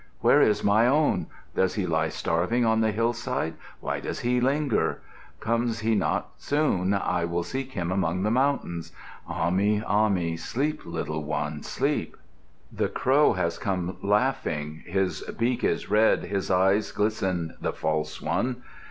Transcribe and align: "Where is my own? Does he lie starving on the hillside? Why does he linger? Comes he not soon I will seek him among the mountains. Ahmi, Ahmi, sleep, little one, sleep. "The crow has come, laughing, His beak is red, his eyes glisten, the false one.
"Where 0.21 0.41
is 0.41 0.63
my 0.63 0.87
own? 0.87 1.27
Does 1.55 1.75
he 1.75 1.85
lie 1.85 2.09
starving 2.09 2.65
on 2.65 2.81
the 2.81 2.89
hillside? 2.89 3.53
Why 3.81 3.99
does 3.99 4.21
he 4.21 4.41
linger? 4.41 4.99
Comes 5.39 5.81
he 5.81 5.93
not 5.93 6.31
soon 6.37 6.95
I 6.95 7.23
will 7.25 7.43
seek 7.43 7.73
him 7.73 7.91
among 7.91 8.23
the 8.23 8.31
mountains. 8.31 8.93
Ahmi, 9.29 9.83
Ahmi, 9.85 10.37
sleep, 10.39 10.81
little 10.87 11.23
one, 11.23 11.61
sleep. 11.61 12.17
"The 12.71 12.89
crow 12.89 13.33
has 13.33 13.59
come, 13.59 13.97
laughing, 14.01 14.81
His 14.87 15.21
beak 15.37 15.63
is 15.63 15.91
red, 15.91 16.23
his 16.23 16.49
eyes 16.49 16.91
glisten, 16.91 17.55
the 17.61 17.71
false 17.71 18.19
one. 18.19 18.63